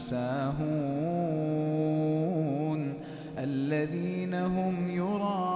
[0.00, 0.54] ساهون
[3.38, 5.53] الذين هم يراءون